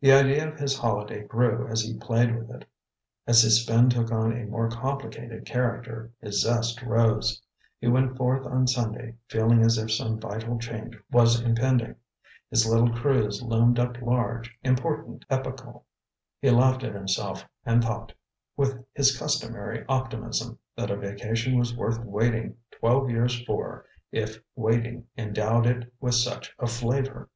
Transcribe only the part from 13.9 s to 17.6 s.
large, important, epochal. He laughed at himself